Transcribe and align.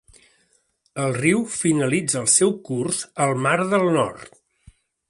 El 1.03 1.13
riu 1.17 1.43
finalitza 1.57 2.19
el 2.25 2.27
seu 2.39 2.55
curs 2.71 3.05
al 3.29 3.39
mar 3.47 3.57
del 3.75 3.89
Nord. 4.01 4.39